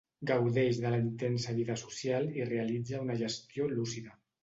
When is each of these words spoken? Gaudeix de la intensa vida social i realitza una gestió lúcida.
Gaudeix 0.29 0.79
de 0.85 0.93
la 0.93 1.01
intensa 1.01 1.55
vida 1.59 1.77
social 1.83 2.33
i 2.41 2.51
realitza 2.51 3.07
una 3.07 3.23
gestió 3.25 3.73
lúcida. 3.79 4.23